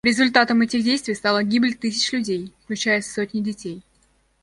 [0.03, 3.83] Результатом этих действий стала гибель тысяч людей, включая сотни детей.